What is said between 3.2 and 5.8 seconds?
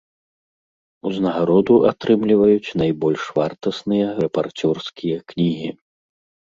вартасныя рэпарцёрскія кнігі.